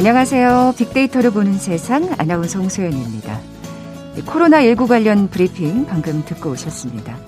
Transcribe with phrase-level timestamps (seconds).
[0.00, 0.76] 안녕하세요.
[0.78, 3.38] 빅데이터를 보는 세상 아나운서 홍소연입니다.
[4.16, 7.18] 코로나19 관련 브리핑 방금 듣고 오셨습니다.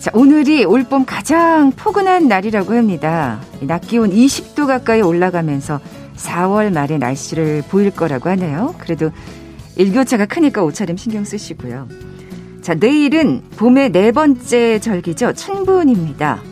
[0.00, 3.40] 자, 오늘이 올봄 가장 포근한 날이라고 합니다.
[3.60, 5.78] 낮 기온 20도 가까이 올라가면서
[6.16, 8.74] 4월 말에 날씨를 보일 거라고 하네요.
[8.78, 9.12] 그래도
[9.76, 11.86] 일교차가 크니까 옷차림 신경 쓰시고요.
[12.62, 15.34] 자, 내일은 봄의 네 번째 절기죠.
[15.34, 16.42] 춘분입니다.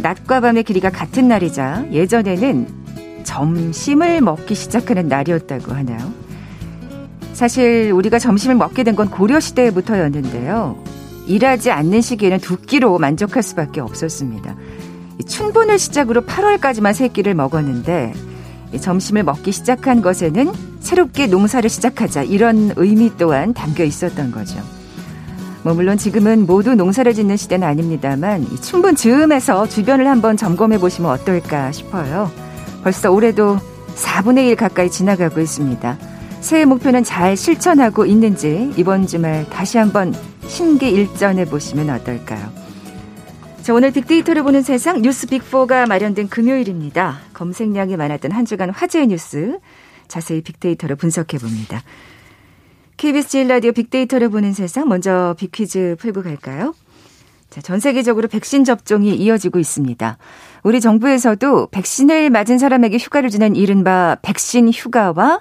[0.00, 2.77] 낮과 밤의 길이가 같은 날이자 예전에는
[3.28, 5.98] 점심을 먹기 시작하는 날이었다고 하나요?
[7.34, 10.82] 사실 우리가 점심을 먹게 된 건 고려 시대부터였는데요.
[11.26, 14.56] 일하지 않는 시기에는 두 끼로 만족할 수밖에 없었습니다.
[15.26, 18.14] 춘분을 시작으로 8월까지만 세 끼를 먹었는데
[18.80, 24.58] 점심을 먹기 시작한 것에는 새롭게 농사를 시작하자 이런 의미 또한 담겨 있었던 거죠.
[25.64, 31.70] 뭐 물론 지금은 모두 농사를 짓는 시대는 아닙니다만 춘분 즈음에서 주변을 한번 점검해 보시면 어떨까
[31.72, 32.47] 싶어요.
[32.88, 33.58] 벌써 올해도
[33.96, 35.98] 4분의 1 가까이 지나가고 있습니다.
[36.40, 40.14] 새해 목표는 잘 실천하고 있는지 이번 주말 다시 한번
[40.46, 42.50] 심기일전해 보시면 어떨까요?
[43.60, 47.18] 자, 오늘 빅데이터를 보는 세상 뉴스 빅4가 마련된 금요일입니다.
[47.34, 49.58] 검색량이 많았던 한 주간 화제의 뉴스
[50.06, 51.82] 자세히 빅데이터로 분석해 봅니다.
[52.96, 56.72] KBS 제일 라디오 빅데이터를 보는 세상 먼저 빅퀴즈 풀고 갈까요?
[57.50, 60.16] 자, 전 세계적으로 백신 접종이 이어지고 있습니다.
[60.62, 65.40] 우리 정부에서도 백신을 맞은 사람에게 휴가를 주는 이른바 백신 휴가와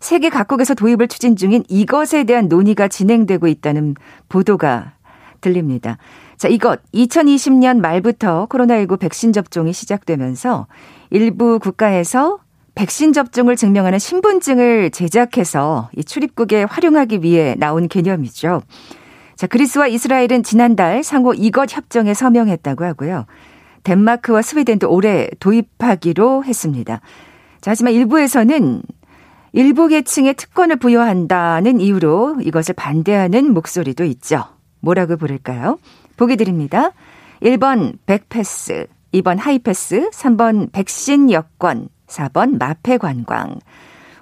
[0.00, 3.94] 세계 각국에서 도입을 추진 중인 이것에 대한 논의가 진행되고 있다는
[4.28, 4.92] 보도가
[5.40, 5.98] 들립니다.
[6.36, 10.66] 자, 이것 2020년 말부터 코로나19 백신 접종이 시작되면서
[11.10, 12.38] 일부 국가에서
[12.74, 18.62] 백신 접종을 증명하는 신분증을 제작해서 이 출입국에 활용하기 위해 나온 개념이죠.
[19.34, 23.26] 자, 그리스와 이스라엘은 지난달 상호 이것 협정에 서명했다고 하고요.
[23.88, 27.00] 덴마크와 스웨덴도 올해 도입하기로 했습니다.
[27.62, 28.82] 자, 하지만 일부에서는
[29.52, 34.44] 일부 계층에 특권을 부여한다는 이유로 이것을 반대하는 목소리도 있죠.
[34.80, 35.78] 뭐라고 부를까요?
[36.18, 36.90] 보기 드립니다.
[37.42, 43.58] 1번 백패스, 2번 하이패스, 3번 백신 여권, 4번 마패 관광.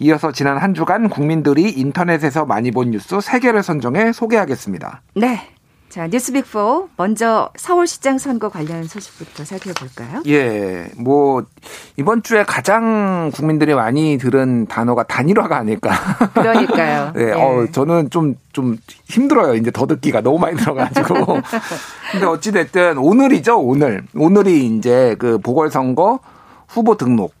[0.00, 5.02] 이어서 지난 한 주간 국민들이 인터넷에서 많이 본 뉴스 3개를 선정해 소개하겠습니다.
[5.14, 5.40] 네.
[5.90, 10.22] 자, 뉴스빅4 먼저 서울시장 선거 관련 소식부터 살펴볼까요?
[10.28, 11.44] 예, 뭐
[11.96, 15.90] 이번 주에 가장 국민들이 많이 들은 단어가 단일화가 아닐까.
[16.32, 17.12] 그러니까요.
[17.16, 17.32] 네, 예.
[17.32, 19.56] 어 저는 좀좀 좀 힘들어요.
[19.56, 21.38] 이제 더 듣기가 너무 많이 들어가지고.
[22.12, 24.04] 근데 어찌 됐든 오늘이죠, 오늘.
[24.14, 26.20] 오늘이 이제 그 보궐선거
[26.68, 27.34] 후보 등록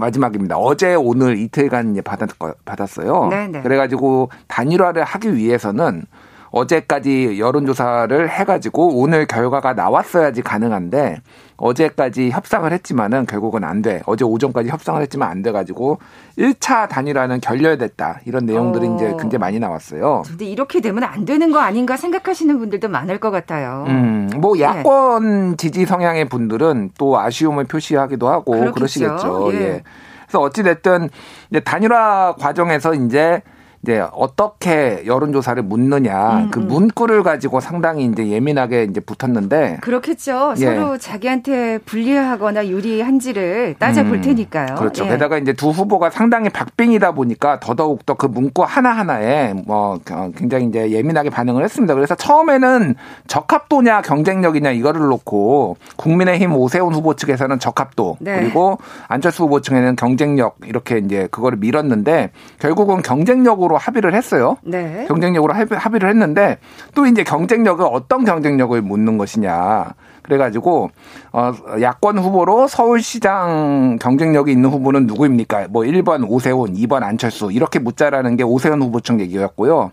[0.00, 0.56] 마지막입니다.
[0.56, 2.28] 어제 오늘 이틀간 이제 받았,
[2.64, 3.28] 받았어요.
[3.28, 3.62] 네네.
[3.62, 6.04] 그래가지고 단일화를 하기 위해서는
[6.50, 11.20] 어제까지 여론조사를 해가지고 오늘 결과가 나왔어야지 가능한데
[11.56, 14.02] 어제까지 협상을 했지만은 결국은 안 돼.
[14.06, 15.98] 어제 오전까지 협상을 했지만 안 돼가지고
[16.38, 18.20] 1차 단일화는 결렬됐다.
[18.24, 18.94] 이런 내용들이 어.
[18.94, 20.22] 이제 굉장히 많이 나왔어요.
[20.26, 23.84] 근데 이렇게 되면 안 되는 거 아닌가 생각하시는 분들도 많을 것 같아요.
[23.88, 24.62] 음, 뭐 네.
[24.62, 25.56] 야권 네.
[25.56, 28.74] 지지 성향의 분들은 또 아쉬움을 표시하기도 하고 그렇겠죠.
[28.74, 29.50] 그러시겠죠.
[29.52, 29.60] 예.
[29.60, 29.82] 예.
[30.26, 31.10] 그래서 어찌됐든
[31.50, 33.42] 이제 단일화 과정에서 이제
[33.82, 36.68] 이제 어떻게 여론조사를 묻느냐 음, 그 음.
[36.68, 40.54] 문구를 가지고 상당히 이제 예민하게 이제 붙었는데 그렇겠죠.
[40.58, 40.66] 예.
[40.66, 44.74] 서로 자기한테 불리하거나 유리한지를 따져볼 음, 테니까요.
[44.76, 45.06] 그렇죠.
[45.06, 45.10] 예.
[45.10, 49.98] 게다가 이제 두 후보가 상당히 박빙이다 보니까 더더욱 더 그 문구 하나 하나에 뭐
[50.36, 51.94] 굉장히 이제 예민하게 반응을 했습니다.
[51.94, 52.94] 그래서 처음에는
[53.28, 58.40] 적합도냐 경쟁력이냐 이거를 놓고 국민의힘 오세훈 후보 측에서는 적합도 네.
[58.40, 58.76] 그리고
[59.08, 64.56] 안철수 후보 측에는 경쟁력 이렇게 이제 그거를 밀었는데 결국은 경쟁력으로 경쟁력으로 합의를 했어요.
[64.62, 65.04] 네.
[65.06, 66.58] 경쟁력으로 합의를 했는데
[66.94, 69.94] 또 이제 경쟁력을 어떤 경쟁력을 묻는 것이냐.
[70.22, 70.90] 그래가지고
[71.32, 75.68] 어 야권 후보로 서울시장 경쟁력이 있는 후보는 누구입니까?
[75.70, 79.92] 뭐 1번 오세훈, 2번 안철수 이렇게 묻자라는 게 오세훈 후보 측 얘기였고요.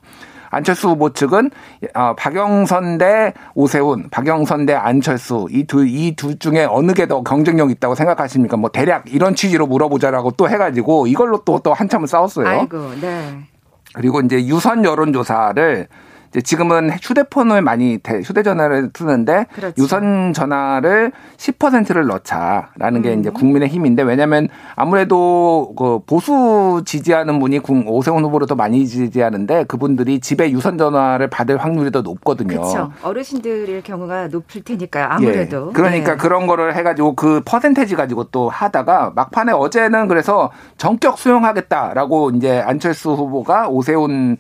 [0.50, 1.52] 안철수 후보 측은
[1.94, 7.96] 어, 박영선 대 오세훈, 박영선 대 안철수 이 두이두 중에 어느 게 더 경쟁력 있다고
[7.96, 8.58] 생각하십니까?
[8.58, 12.48] 뭐 대략 이런 취지로 물어보자라고 또 해가지고 이걸로 또또 한참을 싸웠어요.
[12.48, 13.40] 아이고, 네.
[13.98, 15.88] 그리고 이제 유선 여론조사를
[16.44, 19.82] 지금은 휴대폰을 많이 휴대전화를 쓰는데 그렇죠.
[19.82, 23.20] 유선 전화를 10%를 넣자라는 게 음.
[23.20, 30.20] 이제 국민의 힘인데 왜냐하면 아무래도 그 보수 지지하는 분이 오세훈 후보를 더 많이 지지하는데 그분들이
[30.20, 32.48] 집에 유선 전화를 받을 확률이 더 높거든요.
[32.48, 32.92] 그렇죠.
[33.02, 35.08] 어르신들일 경우가 높을 테니까요.
[35.10, 35.68] 아무래도.
[35.70, 35.74] 예.
[35.74, 36.18] 그러니까 네.
[36.18, 43.12] 그런 거를 해가지고 그 퍼센테지 가지고 또 하다가 막판에 어제는 그래서 전격 수용하겠다라고 이제 안철수
[43.12, 44.38] 후보가 오세훈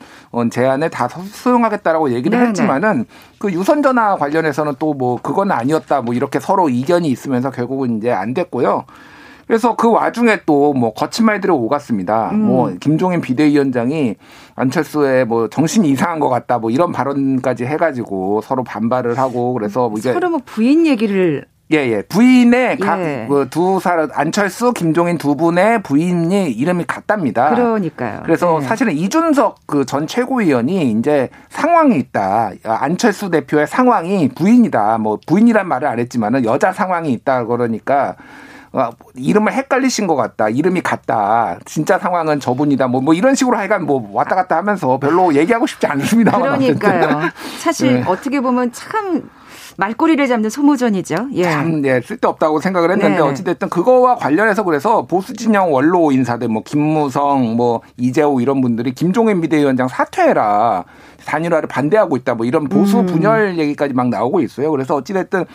[0.51, 1.76] 제안을 다 수용하겠다.
[1.77, 2.49] 하겠다라고 얘기를 네네.
[2.49, 3.05] 했지만은
[3.37, 8.11] 그 유선 전화 관련해서는 또 뭐 그건 아니었다 뭐 이렇게 서로 이견이 있으면서 결국은 이제
[8.11, 8.85] 안 됐고요.
[9.47, 12.31] 그래서 그 와중에 또 뭐 거친 말들이 오갔습니다.
[12.31, 12.41] 음.
[12.41, 14.15] 뭐 김종인 비대위원장이
[14.55, 19.97] 안철수의 뭐 정신이 이상한 것 같다 뭐 이런 발언까지 해가지고 서로 반발을 하고 그래서 뭐
[19.99, 22.01] 이게 서로 뭐 부인 얘기를 예, 예.
[22.03, 22.85] 부인의 예.
[22.85, 27.49] 각두 사람 안철수, 김종인 두 분의 부인이 이름이 같답니다.
[27.49, 28.21] 그러니까요.
[28.23, 28.65] 그래서 예.
[28.65, 32.51] 사실은 이준석 그 전 최고위원이 이제 상황이 있다.
[32.63, 34.97] 안철수 대표의 상황이 부인이다.
[34.97, 38.15] 뭐 부인이란 말을 안 했지만은 여자 상황이 있다 그러니까
[38.73, 40.49] 어, 이름을 헷갈리신 것 같다.
[40.49, 41.57] 이름이 같다.
[41.65, 42.87] 진짜 상황은 저분이다.
[42.87, 46.37] 뭐, 뭐 이런 식으로 하여간 뭐 왔다 갔다 하면서 별로 얘기하고 싶지 않습니다.
[46.37, 47.21] 그러니까요.
[47.59, 48.03] 사실 네.
[48.05, 49.29] 어떻게 보면 참
[49.77, 51.29] 말꼬리를 잡는 소모전이죠.
[51.33, 51.43] 예.
[51.43, 53.21] 참, 예, 쓸데없다고 생각을 했는데 네.
[53.21, 59.39] 어찌됐든 그거와 관련해서 그래서 보수 진영 원로 인사들 뭐 김무성, 뭐 이재호 이런 분들이 김종인
[59.39, 60.83] 비대위원장 사퇴해라.
[61.25, 62.33] 단일화를 반대하고 있다.
[62.33, 63.05] 뭐 이런 보수 음.
[63.05, 64.71] 분열 얘기까지 막 나오고 있어요.
[64.71, 65.45] 그래서 어찌됐든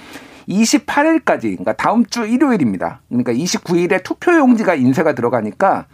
[0.48, 3.00] 28일까지, 그러니까 다음 주 일요일입니다.
[3.08, 5.86] 그러니까 29일에 투표 용지가 인쇄가 들어가니까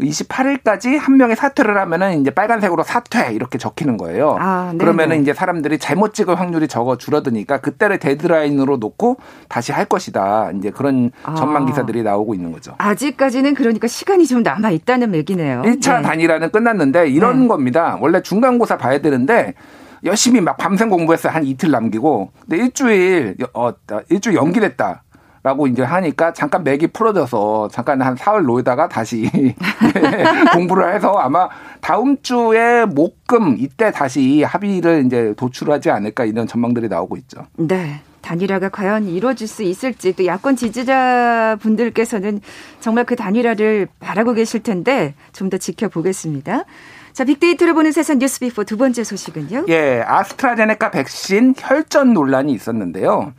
[0.00, 4.36] 28일까지 한 명이 사퇴를 하면은 이제 빨간색으로 사퇴 이렇게 적히는 거예요.
[4.40, 9.18] 아, 그러면은 이제 사람들이 잘못 찍을 확률이 적어 줄어드니까 그때를 데드라인으로 놓고
[9.48, 10.50] 다시 할 것이다.
[10.56, 11.34] 이제 그런 아.
[11.34, 12.74] 전망 기사들이 나오고 있는 거죠.
[12.78, 15.62] 아직까지는 그러니까 시간이 좀 남아 있다는 얘기네요.
[15.62, 16.02] 1차 네.
[16.02, 17.48] 단일화는 끝났는데 이런 네.
[17.48, 17.96] 겁니다.
[18.00, 19.54] 원래 중간고사 봐야 되는데
[20.04, 23.72] 열심히 막 밤샘 공부해서 한 이틀 남기고 근데 일주일 어
[24.10, 25.03] 일주일 연기됐다.
[25.44, 29.30] 라고 이제 하니까 잠깐 맥이 풀어져서 잠깐 한 사흘 놓다가 다시
[30.54, 31.50] 공부를 해서 아마
[31.82, 37.42] 다음 주에 목금 이때 다시 합의를 이제 도출하지 않을까 이런 전망들이 나오고 있죠.
[37.58, 38.00] 네.
[38.22, 42.40] 단일화가 과연 이루어질 수 있을지 또 야권 지지자 분들께서는
[42.80, 46.64] 정말 그 단일화를 바라고 계실 텐데 좀 더 지켜보겠습니다.
[47.12, 49.66] 자, 빅데이터를 보는 세상 뉴스 빅4 두 번째 소식은요?
[49.68, 53.34] 예, 아스트라제네카 백신 혈전 논란이 있었는데요.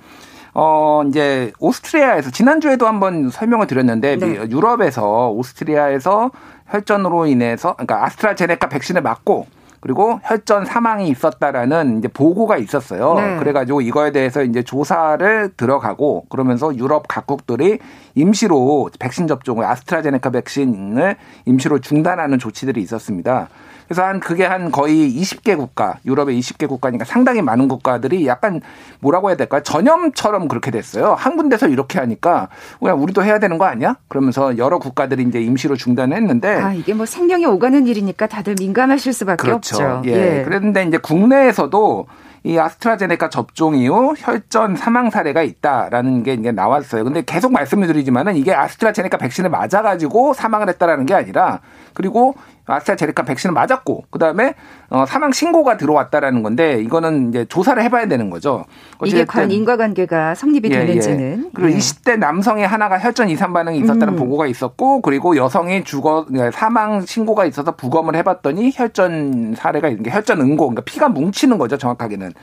[0.57, 4.35] 어, 이제 오스트리아에서 지난주에도 한번 설명을 드렸는데 네.
[4.49, 6.31] 유럽에서 오스트리아에서
[6.67, 9.47] 혈전으로 인해서 그러니까 아스트라제네카 백신을 맞고
[9.81, 13.13] 그리고 혈전 사망이 있었다라는 이제 보고가 있었어요.
[13.15, 13.37] 네.
[13.37, 17.79] 그래가지고 이거에 대해서 이제 조사를 들어가고 그러면서 유럽 각국들이
[18.15, 23.49] 임시로 백신 접종을 아스트라제네카 백신을 임시로 중단하는 조치들이 있었습니다.
[23.87, 28.61] 그래서 한 그게 한 거의 20개 국가, 유럽의 20개 국가니까 상당히 많은 국가들이 약간
[28.99, 29.61] 뭐라고 해야 될까요?
[29.61, 31.13] 전염처럼 그렇게 됐어요.
[31.13, 33.97] 한 군데서 이렇게 하니까 그냥 우리도 해야 되는 거 아니야?
[34.07, 39.41] 그러면서 여러 국가들이 이제 임시로 중단했는데 아, 이게 뭐 생명이 오가는 일이니까 다들 민감하실 수밖에
[39.43, 39.75] 그렇죠.
[39.75, 40.01] 없죠.
[40.05, 40.39] 예.
[40.39, 40.43] 예.
[40.43, 42.07] 그런데 이제 국내에서도
[42.45, 47.03] 이 아스트라제네카 접종 이후 혈전 사망 사례가 있다라는 게 이제 나왔어요.
[47.03, 51.61] 근데 계속 말씀을 드리지만은 이게 아스트라제네카 백신을 맞아가지고 사망을 했다라는 게 아니라
[51.95, 52.35] 그리고
[52.67, 54.53] 아스트라제네카 백신을 맞았고 그다음에
[54.89, 58.65] 어, 사망 신고가 들어왔다라는 건데 이거는 이제 조사를 해봐야 되는 거죠.
[59.03, 61.49] 이게 과연 인과관계가 성립이 예, 되는지는 예.
[61.53, 61.77] 그리고 예.
[61.77, 64.15] 20대 남성의 하나가 혈전 이상 반응이 있었다는 음.
[64.15, 70.11] 보고가 있었고 그리고 여성이 죽어 예, 사망 신고가 있어서 부검을 해봤더니 혈전 사례가 있는 게
[70.11, 72.33] 혈전 응고 그러니까 피가 뭉치는 거죠 정확하게는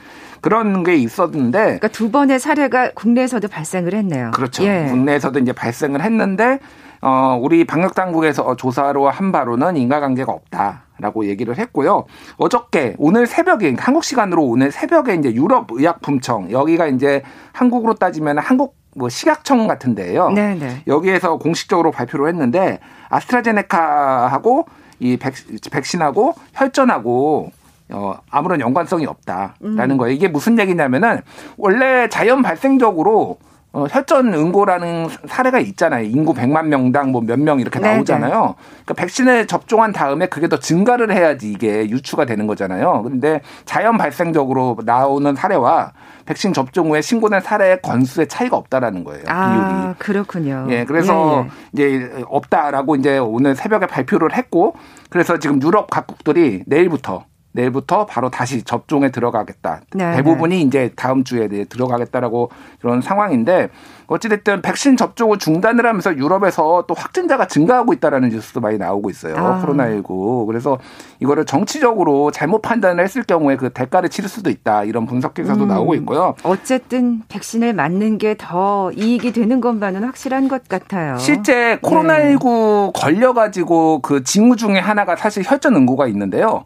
[0.41, 4.31] 그런 게 있었는데 그러니까 두 번의 사례가 국내에서도 발생을 했네요.
[4.33, 4.63] 그렇죠.
[4.63, 4.87] 예.
[4.89, 6.59] 국내에서도 이제 발생을 했는데
[7.05, 10.83] 어, 우리 방역 당국에서 조사로 한 바로는 인과관계가 없다.
[10.99, 12.05] 라고 얘기를 했고요.
[12.37, 18.77] 어저께 오늘 새벽에 한국 시간으로 오늘 새벽에 이제 유럽 의약품청 여기가 이제 한국으로 따지면 한국
[18.95, 20.29] 뭐 식약청 같은데요.
[20.29, 20.59] 네네.
[20.59, 20.83] 네.
[20.87, 22.79] 여기에서 공식적으로 발표를 했는데
[23.09, 24.67] 아스트라제네카하고
[24.99, 25.33] 이 백,
[25.71, 27.51] 백신하고 혈전하고
[27.91, 29.97] 어, 아무런 연관성이 없다라는 음.
[29.97, 30.15] 거예요.
[30.15, 31.19] 이게 무슨 얘기냐면은
[31.57, 33.39] 원래 자연 발생적으로
[33.75, 36.05] 어, 혈전 응고라는 사례가 있잖아요.
[36.05, 38.31] 인구 100만 명당 뭐 몇 명 이렇게 네, 나오잖아요.
[38.31, 38.53] 네네.
[38.85, 43.01] 그러니까 백신을 접종한 다음에 그게 더 증가를 해야지 이게 유추가 되는 거잖아요.
[43.03, 45.93] 그런데 자연 발생적으로 나오는 사례와
[46.27, 49.23] 백신 접종 후에 신고된 사례의 건수의 차이가 없다라는 거예요.
[49.27, 49.95] 아, 비율이.
[49.97, 50.67] 그렇군요.
[50.69, 51.89] 예, 그래서 예, 예.
[51.89, 54.75] 이제 없다라고 이제 오늘 새벽에 발표를 했고
[55.09, 59.81] 그래서 지금 유럽 각국들이 내일부터 내일부터 바로 다시 접종에 들어가겠다.
[59.93, 60.61] 네, 대부분이 네.
[60.61, 63.69] 이제 다음 주에 들어가겠다라고 그런 상황인데
[64.07, 69.35] 어찌됐든 백신 접종을 중단을 하면서 유럽에서 또 확진자가 증가하고 있다라는 뉴스도 많이 나오고 있어요.
[69.37, 69.63] 아.
[69.65, 70.45] 코로나19.
[70.45, 70.77] 그래서
[71.19, 74.83] 이거를 정치적으로 잘못 판단을 했을 경우에 그 대가를 치를 수도 있다.
[74.83, 75.69] 이런 분석 기사도 음.
[75.69, 76.35] 나오고 있고요.
[76.43, 81.17] 어쨌든 백신을 맞는 게 더 이익이 되는 것만은 확실한 것 같아요.
[81.17, 82.91] 실제 코로나19 네.
[82.93, 86.65] 걸려가지고 그 징후 중에 하나가 사실 혈전 응고가 있는데요.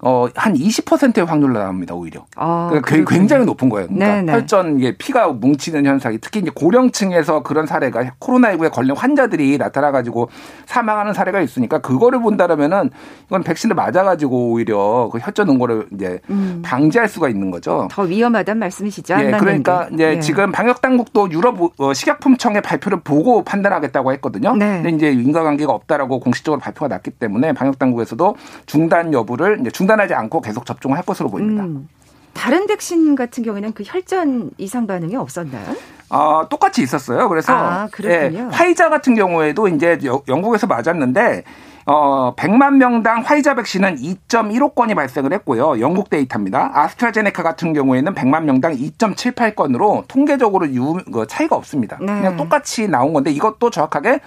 [0.00, 2.24] 어, 한 20%의 확률로 나옵니다, 오히려.
[2.36, 3.88] 아, 그러니까 굉장히 높은 거예요.
[3.88, 4.32] 그러니까 네네.
[4.32, 10.28] 혈전, 이게 피가 뭉치는 현상이 특히 이제 고령층에서 그런 사례가 코로나19에 걸린 환자들이 나타나가지고
[10.66, 12.90] 사망하는 사례가 있으니까 그거를 본다라면은
[13.26, 16.62] 이건 백신을 맞아가지고 오히려 그 혈전 응고를 이제 음.
[16.64, 17.88] 방지할 수가 있는 거죠.
[17.90, 19.16] 더 위험하다는 말씀이시죠?
[19.20, 20.20] 예, 그러니까 이제 예.
[20.20, 24.56] 지금 방역당국도 유럽 어, 식약품청의 발표를 보고 판단하겠다고 했거든요.
[24.56, 24.82] 네.
[24.82, 28.36] 근데 이제 인과관계가 없다라고 공식적으로 발표가 났기 때문에 방역당국에서도
[28.66, 31.64] 중단 여부를 이제 중단 중단하지 않고 계속 접종을 할 것으로 보입니다.
[31.64, 31.88] 음.
[32.32, 35.76] 다른 백신 같은 경우에는 그 혈전 이상 반응이 없었나요?
[36.10, 37.28] 어, 똑같이 있었어요.
[37.28, 39.98] 그래서 아, 예, 화이자 같은 경우에도 이제
[40.28, 41.44] 영국에서 맞았는데
[41.86, 45.80] 어, 100만 명당 화이자 백신은 2.15건이 발생을 했고요.
[45.80, 46.70] 영국 데이터입니다.
[46.74, 51.98] 아스트라제네카 같은 경우에는 100만 명당 2.78건으로 통계적으로 유, 그 차이가 없습니다.
[52.00, 52.06] 네.
[52.06, 54.20] 그냥 똑같이 나온 건데 이것도 정확하게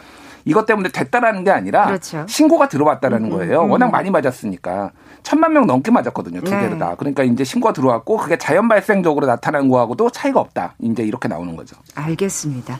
[0.47, 2.25] 이것 때문에 됐다라는 게 아니라 그렇죠.
[2.27, 3.63] 신고가 들어왔다라는 음, 음, 거예요.
[3.63, 3.71] 음.
[3.71, 4.91] 워낙 많이 맞았으니까.
[5.23, 6.41] 천만 명 넘게 맞았거든요.
[6.41, 6.61] 두 네.
[6.61, 6.95] 개를 다.
[6.97, 10.75] 그러니까 이제 신고가 들어왔고 그게 자연 발생적으로 나타난 거하고도 차이가 없다.
[10.79, 11.75] 이제 이렇게 나오는 거죠.
[11.95, 12.79] 알겠습니다.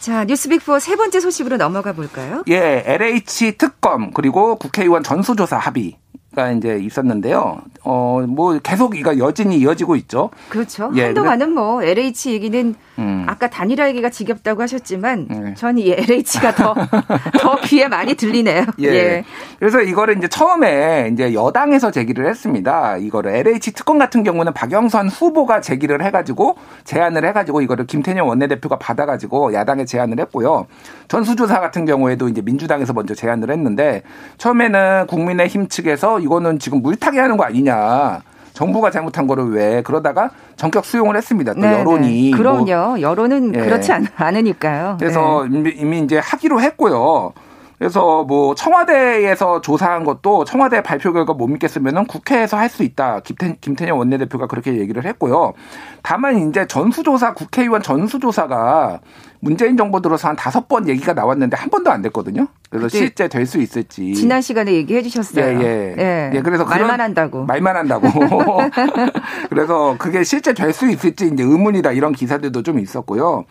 [0.00, 2.42] 자, 뉴스빅4 세 번째 소식으로 넘어가 볼까요?
[2.48, 5.98] 예, LH 특검 그리고 국회의원 전수조사 합의
[6.34, 7.60] 가 이제 있었는데요.
[7.82, 10.30] 어, 뭐 계속 이가 여진이 이어지고 있죠.
[10.48, 10.92] 그렇죠.
[10.94, 13.24] 예, 한동안은 뭐 LH 얘기는 음.
[13.26, 15.54] 아까 단일화 얘기가 지겹다고 하셨지만 네.
[15.54, 16.74] 전이 LH가 더,
[17.40, 18.66] 더 귀에 많이 들리네요.
[18.80, 18.86] 예.
[18.86, 19.24] 예.
[19.58, 22.96] 그래서 이거를 이제 처음에 이제 여당에서 제기를 했습니다.
[22.98, 29.54] 이거를 LH 특검 같은 경우는 박영선 후보가 제기를 해가지고 제안을 해가지고 이거를 김태년 원내대표가 받아가지고
[29.54, 30.66] 야당에 제안을 했고요.
[31.08, 34.02] 전수조사 같은 경우에도 이제 민주당에서 먼저 제안을 했는데
[34.38, 38.22] 처음에는 국민의힘 측에서 이거는 지금 물타기 하는 거 아니냐.
[38.52, 41.54] 정부가 잘못한 거를 왜 그러다가 전격 수용을 했습니다.
[41.54, 42.36] 또 네, 여론이 네.
[42.36, 42.64] 그럼요.
[42.64, 43.60] 뭐, 여론은 예.
[43.60, 45.70] 그렇지 않, 으니까요 그래서 네.
[45.76, 47.32] 이미 이제 하기로 했고요.
[47.80, 53.20] 그래서 뭐 청와대에서 조사한 것도 청와대 발표 결과 못 믿겠으면은 국회에서 할 수 있다.
[53.24, 55.54] 김태, 김태년 원내대표가 그렇게 얘기를 했고요.
[56.02, 59.00] 다만 이제 전수조사 국회의원 전수조사가
[59.40, 62.46] 문재인 정부 들어서 한 다섯 번 얘기가 나왔는데 한 번도 안 됐거든요.
[62.68, 64.14] 그래서 실제 될 수 있을지.
[64.14, 65.46] 지난 시간에 얘기해 주셨어요.
[65.46, 65.94] 예, 예.
[65.98, 66.30] 예.
[66.34, 67.44] 예 그래서 말만 한다고.
[67.46, 68.08] 말만 한다고.
[69.48, 73.44] 그래서 그게 실제 될 수 있을지 이제 의문이다 이런 기사들도 좀 있었고요.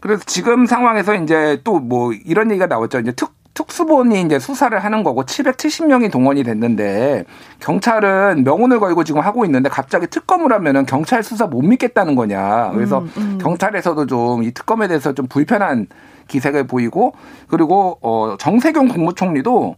[0.00, 3.00] 그래서 지금 상황에서 이제 또 뭐 이런 얘기가 나왔죠.
[3.00, 7.24] 이제 특 특수본이 이제 수사를 하는 거고 770명이 동원이 됐는데
[7.60, 12.70] 경찰은 명운을 걸고 지금 하고 있는데 갑자기 특검을 하면은 경찰 수사 못 믿겠다는 거냐.
[12.74, 13.38] 그래서 음, 음.
[13.40, 15.86] 경찰에서도 좀 이 특검에 대해서 좀 불편한
[16.28, 17.14] 기색을 보이고
[17.48, 19.76] 그리고 어 정세경 국무총리도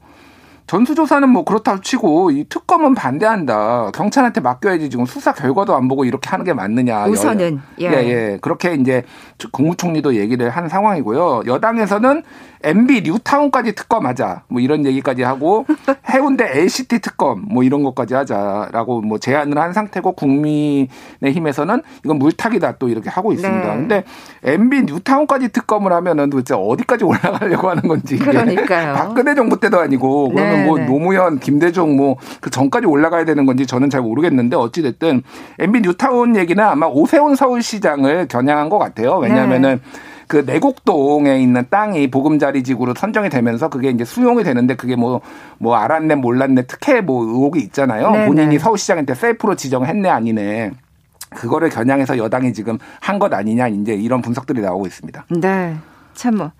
[0.66, 3.92] 전수조사는 뭐 그렇다고 치고 이 특검은 반대한다.
[3.94, 7.06] 경찰한테 맡겨야지 지금 수사 결과도 안 보고 이렇게 하는 게 맞느냐.
[7.06, 7.84] 우선은 예.
[7.84, 8.38] 예, 예.
[8.40, 9.04] 그렇게 이제
[9.52, 11.42] 국무총리도 얘기를 한 상황이고요.
[11.46, 12.22] 여당에서는
[12.64, 14.42] MB 뉴타운까지 특검하자.
[14.48, 15.66] 뭐 이런 얘기까지 하고
[16.10, 22.88] 해운대 LCT 특검 뭐 이런 것까지 하자라고 뭐 제안을 한 상태고 국민의힘에서는 이건 물타기다 또
[22.88, 23.68] 이렇게 하고 있습니다.
[23.68, 23.76] 네.
[23.76, 24.04] 근데
[24.42, 28.94] MB 뉴타운까지 특검을 하면은 도대체 어디까지 올라가려고 하는 건지 그러니까요.
[28.94, 30.86] 박근혜 정부 때도 아니고 그러면 네, 뭐 네.
[30.86, 35.22] 노무현, 김대중 뭐 그 전까지 올라가야 되는 건지 저는 잘 모르겠는데 어찌 됐든
[35.58, 39.16] MB 뉴타운 얘기는 아마 오세훈 서울시장을 겨냥한 것 같아요.
[39.18, 40.00] 왜냐하면은 네.
[40.28, 45.20] 그 내곡동에 있는 땅이 보금자리 지구로 선정이 되면서 그게 이제 수용이 되는데 그게 뭐,
[45.58, 48.10] 뭐 알았네 몰랐네 특혜 뭐 의혹이 있잖아요.
[48.10, 48.26] 네네.
[48.26, 48.58] 본인이 네.
[48.58, 50.72] 서울시장한테 셀프로 지정했네 아니네.
[51.30, 55.26] 그거를 겨냥해서 여당이 지금 한 것 아니냐 이제 이런 분석들이 나오고 있습니다.
[55.40, 55.76] 네.
[56.14, 56.50] 참 뭐.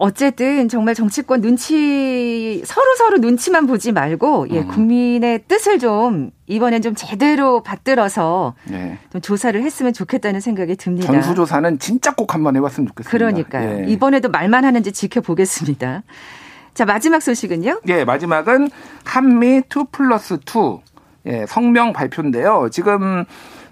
[0.00, 4.68] 어쨌든 정말 정치권 눈치 서로 서로 눈치만 보지 말고 예 음.
[4.68, 8.98] 국민의 뜻을 좀 이번엔 좀 제대로 받들어서 네.
[9.10, 11.12] 좀 조사를 했으면 좋겠다는 생각이 듭니다.
[11.12, 13.10] 전수조사는 진짜 꼭 한번 해봤으면 좋겠습니다.
[13.10, 13.80] 그러니까요.
[13.80, 13.90] 예.
[13.90, 16.04] 이번에도 말만 하는지 지켜보겠습니다.
[16.74, 17.80] 자 마지막 소식은요?
[17.88, 18.70] 예, 마지막은
[19.04, 20.78] 한미 2 플러스 2
[21.26, 22.68] 예, 성명 발표인데요.
[22.70, 23.24] 지금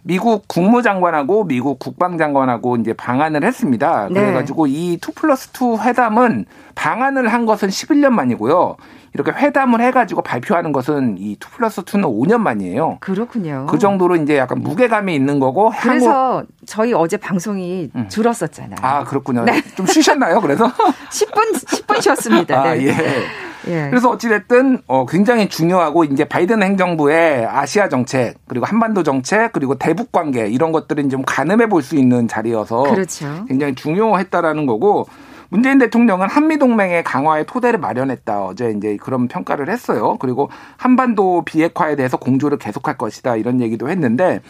[0.06, 4.06] 미국 국무장관하고 미국 국방장관하고 이제 방한을 했습니다.
[4.08, 4.20] 네.
[4.20, 6.46] 그래가지고 이2 플러스 2 회담은
[6.76, 8.76] 방한을 한 것은 11년 만이고요.
[9.14, 12.98] 이렇게 회담을 해가지고 발표하는 것은 이2 플러스 2는 5년 만이에요.
[13.00, 13.66] 그렇군요.
[13.68, 15.72] 그 정도로 이제 약간 무게감이 있는 거고.
[15.80, 16.44] 그래서.
[16.66, 18.08] 저희 어제 방송이 음.
[18.08, 18.76] 줄었었잖아요.
[18.82, 19.44] 아, 그렇군요.
[19.44, 19.62] 네.
[19.76, 20.66] 좀 쉬셨나요, 그래서?
[21.10, 22.60] 10분, 10분 쉬었습니다.
[22.60, 22.86] 아, 네.
[22.86, 22.94] 예.
[23.68, 23.88] 예.
[23.90, 30.12] 그래서 어찌됐든 어, 굉장히 중요하고 이제 바이든 행정부의 아시아 정책 그리고 한반도 정책 그리고 대북
[30.12, 33.44] 관계 이런 것들은 좀 가늠해 볼 수 있는 자리여서 그렇죠.
[33.49, 35.06] 굉장히 중요했다라는 거고
[35.49, 38.42] 문재인 대통령은 한미 동맹의 강화의 토대를 마련했다.
[38.44, 40.16] 어제 이제 그런 평가를 했어요.
[40.18, 43.37] 그리고 한반도 비핵화에 대해서 공조를 계속할 것이다.
[43.37, 44.40] 이런 얘기도 했는데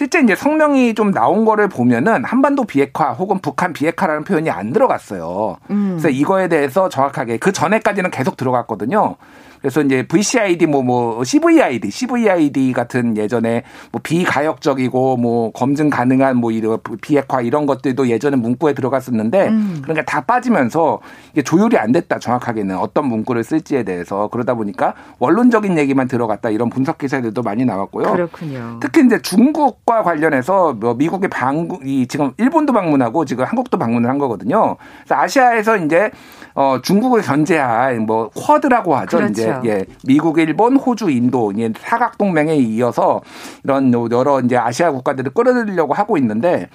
[0.00, 5.58] 실제 이제 성명이 좀 나온 거를 보면은 한반도 비핵화 혹은 북한 비핵화라는 표현이 안 들어갔어요.
[5.68, 5.88] 음.
[5.90, 9.16] 그래서 이거에 대해서 정확하게 그 전에까지는 계속 들어갔거든요.
[9.60, 16.50] 그래서 이제 VCID 뭐, 뭐, CVID, CVID 같은 예전에 뭐 비가역적이고 뭐 검증 가능한 뭐
[16.50, 19.78] 이런 비핵화 이런 것들도 예전에 문구에 들어갔었는데 음.
[19.82, 21.00] 그러니까 다 빠지면서
[21.32, 26.70] 이게 조율이 안 됐다 정확하게는 어떤 문구를 쓸지에 대해서 그러다 보니까 원론적인 얘기만 들어갔다 이런
[26.70, 28.12] 분석 기사들도 많이 나왔고요.
[28.12, 28.78] 그렇군요.
[28.80, 34.08] 특히 이제 중국 과 관련해서 뭐 미국의 방국, 이 지금 일본도 방문하고 지금 한국도 방문을
[34.08, 34.76] 한 거거든요.
[35.04, 36.12] 그래서 아시아에서 이제
[36.54, 39.16] 어 중국을 견제할 뭐 쿼드라고 하죠.
[39.16, 39.32] 그렇죠.
[39.32, 39.60] 이제.
[39.64, 43.20] 예, 미국, 일본, 호주, 인도 예, 사각 동맹에 이어서
[43.64, 46.68] 이런 여러 이제 아시아 국가들을 끌어들이려고 하고 있는데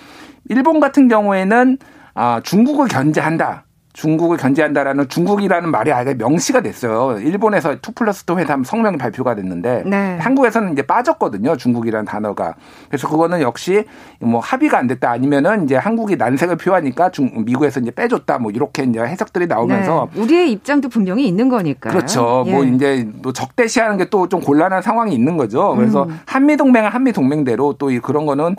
[0.50, 1.78] 일본 같은 경우에는
[2.16, 3.66] 아, 중국을 견제한다.
[3.96, 7.18] 중국을 견제한다라는 중국이라는 말이 아예 명시가 됐어요.
[7.20, 10.18] 일본에서 2 플러스 2 회담 성명이 발표가 됐는데 네.
[10.20, 11.56] 한국에서는 이제 빠졌거든요.
[11.56, 12.56] 중국이라는 단어가.
[12.90, 13.86] 그래서 그거는 역시
[14.20, 18.84] 뭐 합의가 안 됐다 아니면은 이제 한국이 난색을 표하니까 중, 미국에서 이제 빼줬다 뭐 이렇게
[18.84, 20.22] 이제 해석들이 나오면서 네.
[20.22, 21.90] 우리의 입장도 분명히 있는 거니까.
[21.90, 22.22] 그렇죠.
[22.22, 22.52] 뭐 예.
[22.52, 25.76] 뭐 이제 또 적대시하는 게 또 좀 곤란한 상황이 있는 거죠.
[25.76, 26.20] 그래서 음.
[26.26, 28.56] 한미 동맹은 한미 동맹대로 또 그런 거는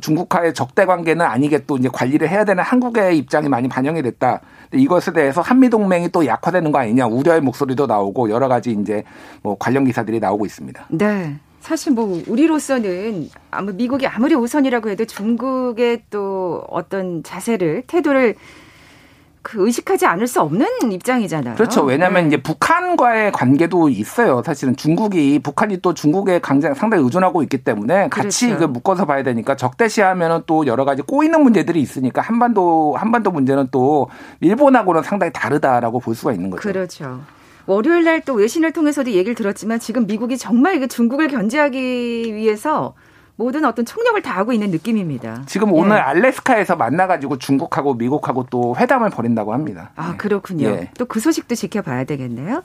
[0.00, 4.40] 중국과의 적대 관계는 아니게 또 이제 관리를 해야 되는 한국의 입장이 많이 반영이 됐다.
[4.72, 9.04] 이것에 대해서 한미 동맹이 또 약화되는 거 아니냐 우려의 목소리도 나오고 여러 가지 이제
[9.42, 10.86] 뭐 관련 기사들이 나오고 있습니다.
[10.90, 11.36] 네.
[11.60, 18.34] 사실 뭐 우리로서는 아무 미국이 아무리 우선이라고 해도 중국의 또 어떤 자세를 태도를
[19.42, 21.54] 그 의식하지 않을 수 없는 입장이잖아요.
[21.54, 21.82] 그렇죠.
[21.82, 22.28] 왜냐하면 네.
[22.28, 24.42] 이제 북한과의 관계도 있어요.
[24.44, 28.66] 사실은 중국이 북한이 또 중국에 강장 상당히 의존하고 있기 때문에 같이 그렇죠.
[28.66, 34.08] 그 묶어서 봐야 되니까 적대시하면은 또 여러 가지 꼬이는 문제들이 있으니까 한반도 한반도 문제는 또
[34.40, 36.60] 일본하고는 상당히 다르다라고 볼 수가 있는 거죠.
[36.60, 37.20] 그렇죠.
[37.66, 42.94] 월요일 날 또 외신을 통해서도 얘기를 들었지만 지금 미국이 정말 중국을 견제하기 위해서
[43.40, 45.44] 모든 어떤 총력을 다하고 있는 느낌입니다.
[45.46, 46.00] 지금 오늘 예.
[46.00, 49.92] 알래스카에서 만나가지고 중국하고 미국하고 또 회담을 벌인다고 합니다.
[49.96, 50.68] 아, 그렇군요.
[50.68, 50.90] 예.
[50.98, 52.62] 또그 소식도 지켜봐야 되겠네요.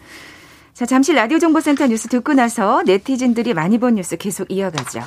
[0.73, 4.99] 자, 잠시 라디오 정보센터 뉴스 듣고 나서 네티즌들이 많이 본 뉴스 계속 이어가죠.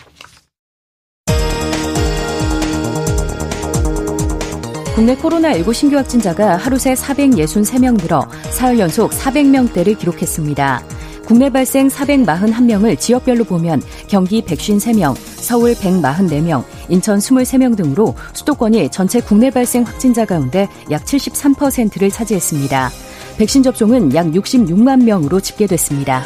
[4.95, 10.98] 국내 코로나19 신규 확진자가 하루 새 463명 늘어 사흘 연속 400명대를 기록했습니다.
[11.29, 19.51] 국내 발생 441명을 지역별로 보면 경기 153명, 서울 144명, 인천 23명 등으로 수도권이 전체 국내
[19.51, 22.91] 발생 확진자 가운데 약 73%를 차지했습니다.
[23.37, 26.23] 백신 접종은 약 66만 명으로 집계됐습니다.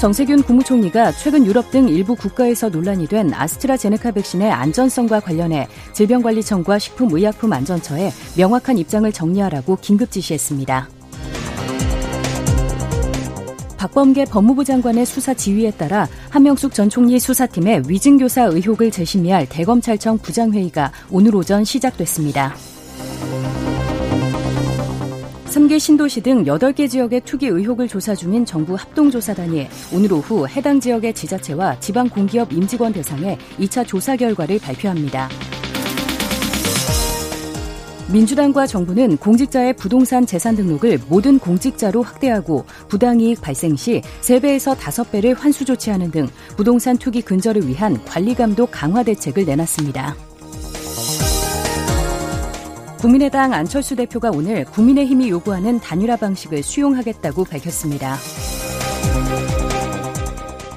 [0.00, 8.10] 정세균 국무총리가 최근 유럽 등 일부 국가에서 논란이 된 아스트라제네카 백신의 안전성과 관련해 질병관리청과 식품의약품안전처에
[8.38, 10.88] 명확한 입장을 정리하라고 긴급 지시했습니다.
[13.80, 20.92] 박범계 법무부 장관의 수사 지휘에 따라 한명숙 전 총리 수사팀의 위증교사 의혹을 재심의할 대검찰청 부장회의가
[21.10, 22.54] 오늘 오전 시작됐습니다.
[25.46, 31.14] 3개 신도시 등 8개 지역의 투기 의혹을 조사 중인 정부 합동조사단이 오늘 오후 해당 지역의
[31.14, 35.30] 지자체와 지방공기업 임직원 대상에 2차 조사 결과를 발표합니다.
[38.12, 45.64] 민주당과 정부는 공직자의 부동산 재산 등록을 모든 공직자로 확대하고 부당이익 발생 시 3배에서 5배를 환수
[45.64, 50.16] 조치하는 등 부동산 투기 근절을 위한 관리 감독 강화 대책을 내놨습니다.
[52.98, 58.16] 국민의당 안철수 대표가 오늘 국민의힘이 요구하는 단일화 방식을 수용하겠다고 밝혔습니다.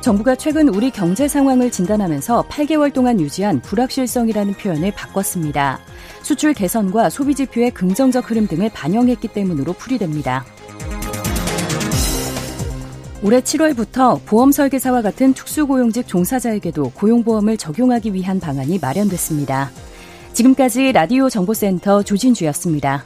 [0.02, 5.80] 정부가 최근 우리 경제 상황을 진단하면서 8개월 동안 유지한 불확실성이라는 표현을 바꿨습니다.
[6.24, 10.46] 수출 개선과 소비 지표의 긍정적 흐름 등을 반영했기 때문으로 풀이됩니다.
[13.22, 19.72] 올해 7월부터 보험 설계사와 같은 특수고용직 종사자에게도 고용보험을 적용하기 위한 방안이 마련됐습니다.
[20.34, 23.06] 지금까지 라디오 정보센터 조진주였습니다.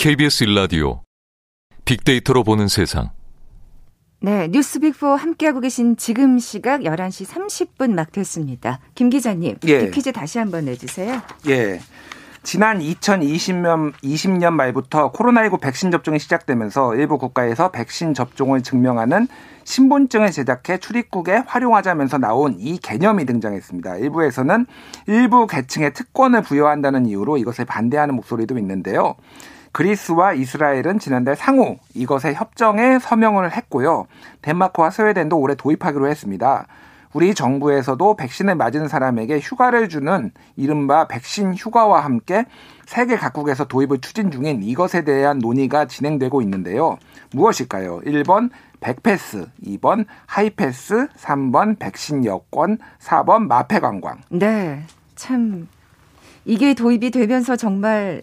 [0.00, 1.02] KBS 일라디오
[1.84, 3.10] 빅데이터로 보는 세상.
[4.20, 8.78] 네, 뉴스 빅4 함께하고 계신 지금 시각 11시 30분 막 됐습니다.
[8.94, 9.90] 김 기자님, 예.
[9.90, 11.20] 퀴즈 다시 한번 내주세요.
[11.48, 11.80] 예.
[12.44, 19.26] 지난 2020년 20년 말부터 코로나19 백신 접종이 시작되면서 일부 국가에서 백신 접종을 증명하는
[19.64, 23.96] 신분증을 제작해 출입국에 활용하자면서 나온 이 개념이 등장했습니다.
[23.96, 24.66] 일부에서는
[25.08, 29.16] 일부 계층에 특권을 부여한다는 이유로 이것을 반대하는 목소리도 있는데요.
[29.72, 34.06] 그리스와 이스라엘은 지난달 상호 이것의 협정에 서명을 했고요.
[34.42, 36.66] 덴마크와 스웨덴도 올해 도입하기로 했습니다.
[37.12, 42.44] 우리 정부에서도 백신을 맞은 사람에게 휴가를 주는 이른바 백신 휴가와 함께
[42.86, 46.98] 세계 각국에서 도입을 추진 중인 이것에 대한 논의가 진행되고 있는데요.
[47.32, 48.00] 무엇일까요?
[48.00, 48.50] 1번
[48.80, 54.18] 백패스, 2번 하이패스, 3번 백신 여권, 4번 마페 관광.
[54.30, 54.82] 네,
[55.16, 55.66] 참
[56.44, 58.22] 이게 도입이 되면서 정말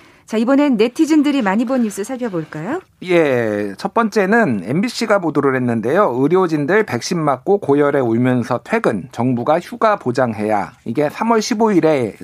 [0.31, 2.79] 자, 이번엔 네티즌들이 많이 본 뉴스 살펴볼까요?
[3.03, 6.15] 예, 첫 번째는 MBC가 보도를 했는데요.
[6.17, 10.71] 의료진들 백신 맞고 고열에 울면서 퇴근, 정부가 휴가 보장해야.
[10.85, 12.15] 이게 3월 15일에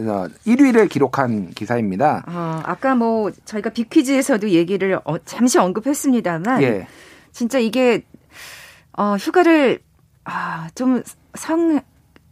[0.48, 2.24] 1위를 기록한 기사입니다.
[2.30, 6.88] 어, 아까 뭐 저희가 빅퀴즈에서도 얘기를 어, 잠시 언급했습니다만 예.
[7.34, 8.06] 진짜 이게
[8.94, 9.80] 어, 휴가를
[10.24, 11.04] 아, 좀
[11.38, 11.80] 성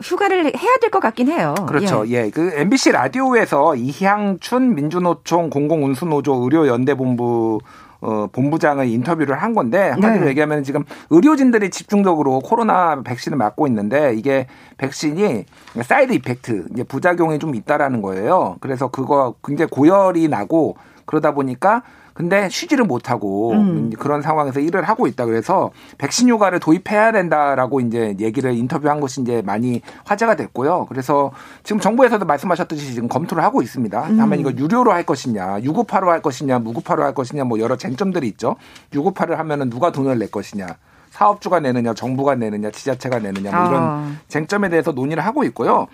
[0.01, 1.55] 휴가를 해야 될 것 같긴 해요.
[1.67, 2.05] 그렇죠.
[2.08, 2.29] 예.
[2.29, 7.60] 그 MBC 라디오에서 이향춘 민주노총 공공운수노조 의료연대본부
[8.01, 10.29] 어, 본부장의 인터뷰를 한 건데 한마디로 네.
[10.31, 15.45] 얘기하면 지금 의료진들이 집중적으로 코로나 백신을 맞고 있는데 이게 백신이
[15.81, 18.58] side effect 이제 부작용이 좀 있다라는 거예요.
[18.60, 21.81] 그래서 그거 굉장히 고열이 나고 그러다 보니까
[22.15, 23.91] 근데 쉬지를 못하고 음.
[23.99, 29.41] 그런 상황에서 일을 하고 있다 그래서 백신 휴가를 도입해야 된다라고 이제 얘기를 인터뷰한 것이 이제
[29.45, 30.86] 많이 화제가 됐고요.
[30.88, 34.08] 그래서 지금 정부에서도 말씀하셨듯이 지금 검토를 하고 있습니다.
[34.08, 34.17] 음.
[34.17, 38.56] 다만 이거 유료로 할 것이냐, 유급화로 할 것이냐, 무급화로 할 것이냐 뭐 여러 쟁점들이 있죠.
[38.93, 40.67] 유급화를 하면은 누가 돈을 낼 것이냐.
[41.10, 44.12] 사업주가 내느냐, 정부가 내느냐, 지자체가 내느냐, 뭐 이런 아.
[44.30, 45.88] 쟁점에 대해서 논의를 하고 있고요.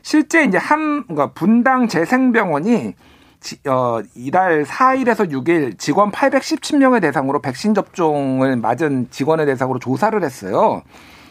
[0.00, 2.94] 실제 이제 한, 그러니까 분당 재생병원이
[3.40, 10.82] 지, 어, 이달 4일에서 6일 직원 817명을 대상으로 백신 접종을 맞은 직원을 대상으로 조사를 했어요.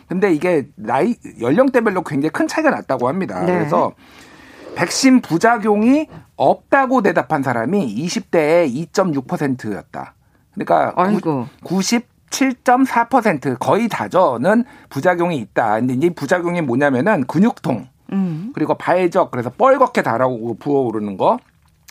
[0.08, 3.44] 근데 이게 나이, 연령대별로 굉장히 큰 차이가 났다고 합니다.
[3.46, 3.54] 네.
[3.54, 3.92] 그래서
[4.76, 10.14] 백신 부작용이 없다고 대답한 사람이 20대의 2.6%였다.
[10.54, 11.48] 그러니까 아이고.
[11.64, 15.80] 97.4% 거의 다저는 부작용이 있다.
[15.80, 18.52] 근데 이 부작용이 뭐냐면은 근육통, 음.
[18.54, 21.40] 그리고 발적 그래서 뻘겋게 달아오고 부어오르는 거,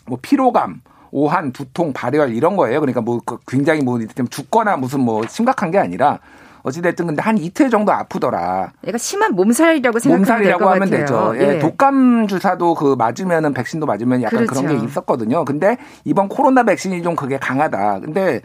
[0.06, 2.80] 뭐 피로감, 오한, 두통, 발열 이런 거예요.
[2.80, 3.98] 그러니까 뭐그 굉장히 뭐
[4.30, 6.18] 죽거나 무슨 뭐 심각한 게 아니라
[6.62, 8.72] 어찌됐든 근데 한 이틀 정도 아프더라.
[8.86, 11.32] 얘가 심한 몸살이라고 생각하면 몸살이라고 하면 같아요.
[11.32, 11.34] 되죠.
[11.38, 14.80] 예, 독감 주사도 그 맞으면은 백신도 맞으면 약간 그런 그렇죠.
[14.80, 15.44] 게 있었거든요.
[15.44, 18.00] 근데 이번 코로나 백신이 좀 그게 강하다.
[18.00, 18.40] 근데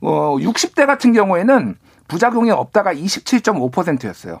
[0.00, 1.76] 어 60대 같은 경우에는
[2.08, 4.40] 부작용이 없다가 27.5%였어요.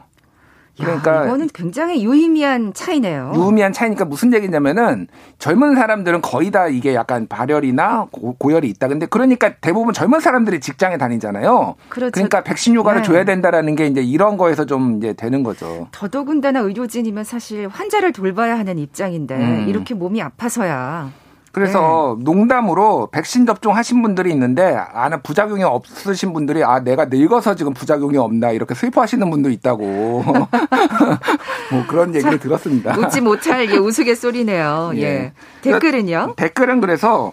[0.80, 3.32] 그러니까 야, 이거는 굉장히 유의미한 차이네요.
[3.34, 5.06] 유의미한 차이니까 무슨 얘기냐면은
[5.38, 8.88] 젊은 사람들은 거의 다 이게 약간 발열이나 고, 고열이 있다.
[8.88, 11.74] 근데 그러니까 대부분 젊은 사람들이 직장에 다니잖아요.
[11.88, 12.12] 그렇죠.
[12.12, 13.06] 그러니까 백신 휴가를 네.
[13.06, 15.88] 줘야 된다라는 게 이제 이런 거에서 좀 이제 되는 거죠.
[15.92, 19.66] 더더군다나 의료진이면 사실 환자를 돌봐야 하는 입장인데 음.
[19.68, 21.10] 이렇게 몸이 아파서야
[21.52, 22.24] 그래서 네.
[22.24, 28.50] 농담으로 백신 접종하신 분들이 있는데 아나 부작용이 없으신 분들이 아 내가 늙어서 지금 부작용이 없나
[28.52, 30.22] 이렇게 슬퍼하시는 분도 있다고
[31.70, 32.96] 뭐 그런 얘기를 들었습니다.
[32.96, 34.92] 웃지 못할 예, 우스갯소리네요.
[34.96, 35.00] 예.
[35.00, 35.32] 예.
[35.62, 36.34] 댓글은요?
[36.36, 37.32] 댓글은 그래서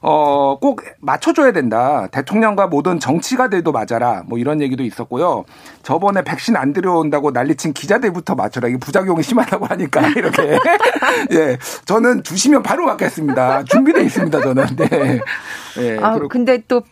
[0.00, 2.06] 어, 꼭 맞춰줘야 된다.
[2.10, 4.22] 대통령과 모든 정치가들도 맞아라.
[4.26, 5.44] 뭐 이런 얘기도 있었고요.
[5.82, 8.68] 저번에 백신 안 들여온다고 난리친 기자들부터 맞춰라.
[8.68, 10.58] 이게 부작용이 심하다고 하니까 이렇게.
[11.32, 11.58] 예.
[11.84, 13.64] 저는 주시면 바로 맞겠습니다.
[13.64, 14.40] 준비되어 있습니다.
[14.40, 14.66] 저는.
[14.76, 15.20] 네.
[15.78, 15.98] 예.
[16.00, 16.82] 아, 근데 또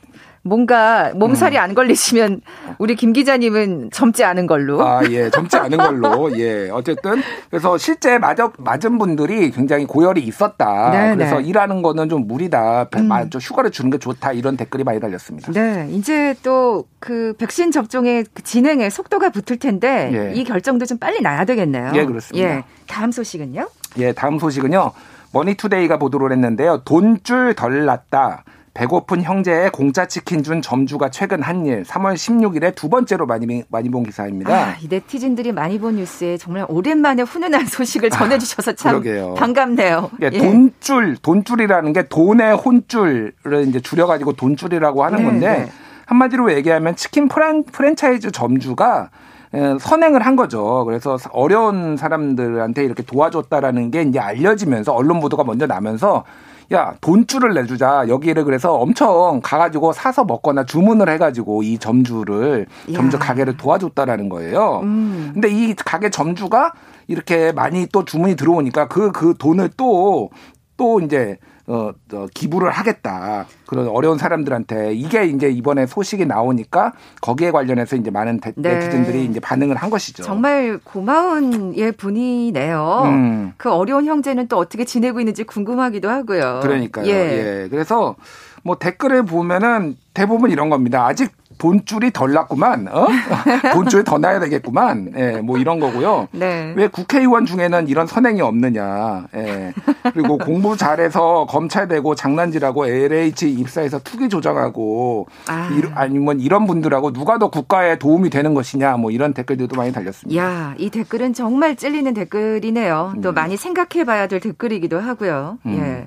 [0.47, 1.63] 뭔가 몸살이 음.
[1.63, 2.41] 안 걸리시면
[2.79, 4.87] 우리 김 기자님은 젊지 않은 걸로.
[4.87, 5.31] 아, 예.
[5.31, 6.37] 젊지 않은 걸로.
[6.39, 6.71] 예.
[6.71, 10.91] 어쨌든 그래서 실제 맞아, 맞은 분들이 굉장히 고열이 있었다.
[10.91, 11.47] 네, 그래서 네.
[11.47, 12.89] 일하는 거는 좀 무리다.
[12.97, 13.11] 음.
[13.41, 14.33] 휴가를 주는 게 좋다.
[14.33, 15.53] 이런 댓글이 많이 달렸습니다.
[15.53, 15.89] 네.
[15.91, 20.33] 이제 또 그 백신 접종의 그 진행에 속도가 붙을 텐데 예.
[20.35, 21.93] 이 결정도 좀 빨리 나야 되겠네요.
[21.95, 22.49] 예, 그렇습니다.
[22.49, 22.65] 예.
[22.89, 23.69] 다음 소식은요?
[23.99, 24.91] 예, 다음 소식은요.
[25.33, 26.83] 머니투데이가 보도를 했는데요.
[26.85, 28.43] 돈쭐 덜 났다.
[28.77, 33.91] 배고픈 형제에 공짜 치킨 준 점주가 최근 한 일 3월 16일에 두 번째로 많이 많이
[33.91, 34.53] 본 기사입니다.
[34.55, 40.11] 아, 이 네티즌들이 많이 본 뉴스에 정말 오랜만에 훈훈한 소식을 아, 전해주셔서 참 아, 반갑네요.
[40.23, 40.39] 예, 예.
[40.39, 43.33] 돈줄 돈줄이라는 게 돈의 혼줄을
[43.67, 45.71] 이제 줄여가지고 돈줄이라고 하는 네, 건데 네.
[46.05, 49.09] 한마디로 얘기하면 치킨 프란, 프랜차이즈 점주가
[49.55, 50.85] 예, 선행을 한 거죠.
[50.85, 56.25] 그래서 어려운 사람들한테 이렇게 도와줬다라는 게 이제 알려지면서 언론 보도가 먼저 나면서
[56.73, 63.57] 야 돈줄을 내주자 여기를 그래서 엄청 가가지고 사서 먹거나 주문을 해가지고 이 점주를 점주 가게를
[63.57, 64.81] 도와줬다라는 거예요.
[64.83, 65.31] 음.
[65.35, 66.73] 근데 이 가게 점주가
[67.07, 70.31] 이렇게 많이 또 주문이 들어오니까 그그 그 돈을 또또
[70.77, 73.47] 또 이제 어, 어, 기부를 하겠다.
[73.67, 78.75] 그런 어려운 사람들한테 이게 이제 이번에 소식이 나오니까 거기에 관련해서 이제 많은 데, 네.
[78.75, 80.23] 네티즌들이 이제 반응을 한 것이죠.
[80.23, 83.03] 정말 고마운 예 분이네요.
[83.07, 83.53] 음.
[83.57, 86.61] 그 어려운 형제는 또 어떻게 지내고 있는지 궁금하기도 하고요.
[86.63, 87.07] 그러니까요.
[87.07, 87.65] 예.
[87.65, 87.69] 예.
[87.69, 88.15] 그래서
[88.63, 91.05] 뭐 댓글을 보면은 대부분 이런 겁니다.
[91.07, 92.89] 아직 돈줄이 덜 났구만.
[92.89, 93.07] 어?
[93.73, 95.13] 돈줄이 더 나야 되겠구만.
[95.17, 96.29] 예, 뭐 이런 거고요.
[96.33, 96.73] 네.
[96.77, 99.27] 왜 국회의원 중에는 이런 선행이 없느냐.
[99.35, 99.73] 예.
[100.13, 105.71] 그리고 공부 잘해서 검찰 되고 장난질하고 LH 입사해서 투기 조장하고 아.
[105.95, 108.97] 아니면 이런 분들하고 누가 더 국가에 도움이 되는 것이냐.
[108.97, 110.43] 뭐 이런 댓글들도 많이 달렸습니다.
[110.43, 113.15] 야, 이 댓글은 정말 찔리는 댓글이네요.
[113.23, 113.35] 또 음.
[113.35, 115.59] 많이 생각해 봐야 될 댓글이기도 하고요.
[115.67, 115.79] 음.
[115.79, 116.07] 예.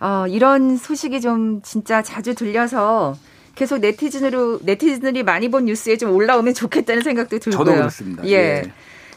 [0.00, 3.14] 어, 이런 소식이 좀 진짜 자주 들려서
[3.58, 7.58] 계속 네티즌으로 네티즌들이 많이 본 뉴스에 좀 올라오면 좋겠다는 생각도 들고요.
[7.58, 8.24] 저도 그렇습니다.
[8.24, 8.30] 예.
[8.32, 8.62] 예.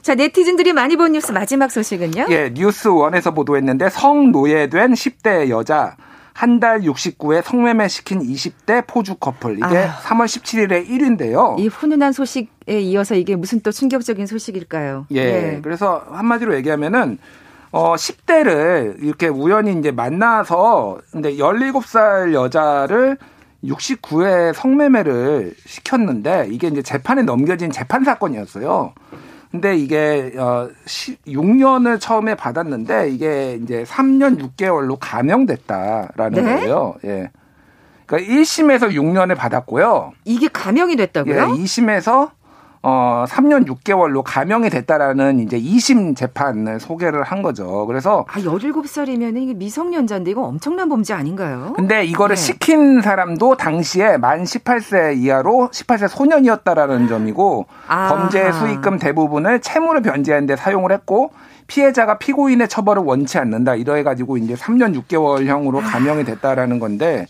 [0.01, 2.25] 자, 네티즌들이 많이 본 뉴스 마지막 소식은요?
[2.31, 5.95] 예, 뉴스 원에서 보도했는데 성노예된 10대 여자
[6.33, 9.99] 한달 69에 성매매 시킨 20대 포주 커플 이게 아.
[10.05, 11.59] 3월 17일에 1위인데요.
[11.59, 15.05] 이 훈훈한 소식에 이어서 이게 무슨 또 충격적인 소식일까요?
[15.11, 15.19] 예.
[15.19, 15.59] 예.
[15.61, 17.19] 그래서 한마디로 얘기하면은
[17.69, 23.17] 어 10대를 이렇게 우연히 이제 만나서 근데 17살 여자를
[23.63, 28.93] 69회 성매매를 시켰는데 이게 이제 재판에 넘겨진 재판 사건이었어요.
[29.51, 36.55] 근데 이게 어 6년을 처음에 받았는데 이게 이제 3년 6개월로 감형됐다라는 네?
[36.55, 36.95] 거예요.
[37.03, 37.29] 예.
[38.05, 40.13] 그러니까 1심에서 6년을 받았고요.
[40.25, 41.35] 이게 감형이 됐다고요?
[41.35, 42.31] 예, 2심에서
[42.83, 47.85] 어 3년 6개월로 감형이 됐다라는 이제 2심 재판을 소개를 한 거죠.
[47.85, 51.73] 그래서 아 17살이면 이게 미성년자인데 이거 엄청난 범죄 아닌가요?
[51.75, 52.41] 근데 이거를 네.
[52.41, 58.09] 시킨 사람도 당시에 만 18세 이하로 18세 소년이었다라는 점이고 아.
[58.09, 61.31] 범죄 수익금 대부분을 채무를 변제하는 데 사용을 했고
[61.67, 67.27] 피해자가 피고인의 처벌을 원치 않는다 이래 가지고 이제 3년 6개월형으로 감형이 됐다라는 건데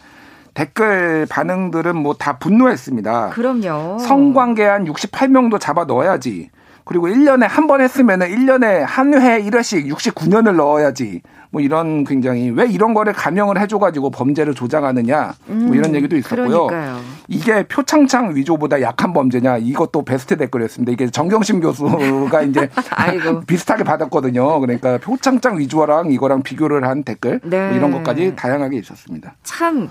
[0.53, 3.29] 댓글 반응들은 뭐 다 분노했습니다.
[3.29, 3.97] 그럼요.
[3.99, 6.49] 성관계 한 68명도 잡아 넣어야지.
[6.83, 11.21] 그리고 1년에 한 번 했으면은 1년에 한 회 1회씩 69년을 넣어야지.
[11.53, 16.67] 뭐 이런 굉장히 왜 이런 거를 감형을 해줘가지고 범죄를 조장하느냐 뭐 이런 음, 얘기도 있었고요.
[16.67, 16.99] 그러니까요.
[17.27, 20.91] 이게 표창장 위조보다 약한 범죄냐 이것도 베스트 댓글이었습니다.
[20.93, 22.69] 이게 정경심 교수가 이제
[23.47, 24.59] 비슷하게 받았거든요.
[24.61, 27.67] 그러니까 표창장 위조랑 이거랑 비교를 한 댓글 네.
[27.67, 29.35] 뭐 이런 것까지 다양하게 있었습니다.
[29.43, 29.89] 참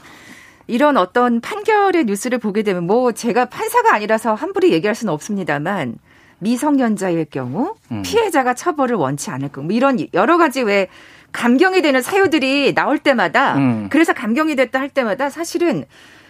[0.70, 5.96] 이런 어떤 판결의 뉴스를 보게 되면 뭐 제가 판사가 아니라서 함부로 얘기할 수는 없습니다만
[6.38, 8.02] 미성년자일 경우 음.
[8.02, 10.86] 피해자가 처벌을 원치 않을 경우 뭐 이런 여러 가지 왜
[11.32, 13.88] 감경이 되는 사유들이 나올 때마다 음.
[13.90, 15.84] 그래서 감경이 됐다 할 때마다 사실은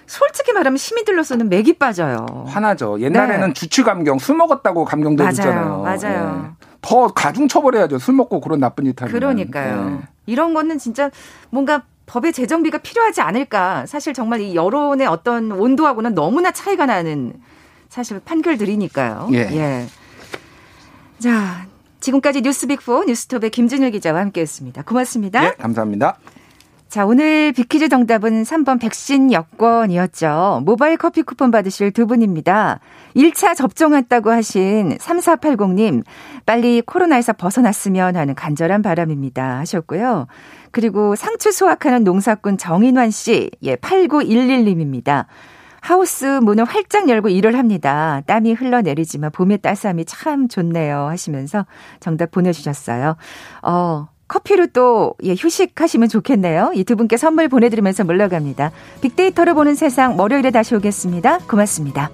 [0.06, 2.26] 솔직히 말하면 시민들로서는 맥이 빠져요.
[2.48, 2.98] 화나죠.
[3.00, 3.52] 옛날에는 네.
[3.52, 5.82] 주취 감경, 술 먹었다고 감경도 했잖아요.
[5.82, 6.42] 맞아요.
[6.42, 6.66] 네.
[6.80, 7.98] 더 가중 처벌해야죠.
[7.98, 9.12] 술 먹고 그런 나쁜 짓 하면.
[9.12, 9.90] 그러니까요.
[9.90, 10.08] 네.
[10.26, 11.10] 이런 거는 진짜
[11.50, 13.86] 뭔가 법의 재정비가 필요하지 않을까.
[13.86, 17.34] 사실 정말 이 여론의 어떤 온도하고는 너무나 차이가 나는
[17.88, 19.28] 사실 판결들이니까요.
[19.32, 19.38] 예.
[19.38, 19.86] 예.
[21.20, 21.66] 자,
[22.00, 24.82] 지금까지 뉴스빅4 뉴스톱의 김준일 기자와 함께했습니다.
[24.82, 25.44] 고맙습니다.
[25.44, 26.18] 예, 감사합니다.
[26.90, 30.62] 자, 오늘 비키즈 정답은 3번 백신 여권이었죠.
[30.64, 32.80] 모바일 커피 쿠폰 받으실 두 분입니다.
[33.14, 36.02] 1차 접종했다고 하신 3480님,
[36.44, 39.60] 빨리 코로나에서 벗어났으면 하는 간절한 바람입니다.
[39.60, 40.26] 하셨고요.
[40.72, 45.26] 그리고 상추 수확하는 농사꾼 정인환 씨, 예, 8911님입니다.
[45.80, 48.20] 하우스 문을 활짝 열고 일을 합니다.
[48.26, 51.06] 땀이 흘러내리지만 봄의 따스함이 참 좋네요.
[51.06, 51.66] 하시면서
[52.00, 53.14] 정답 보내주셨어요.
[53.62, 56.70] 어, 커피로 또 예, 휴식하시면 좋겠네요.
[56.74, 58.70] 이 두 분께 선물 보내드리면서 물러갑니다.
[59.00, 61.38] 빅데이터를 보는 세상 월요일에 다시 오겠습니다.
[61.48, 62.10] 고맙습니다.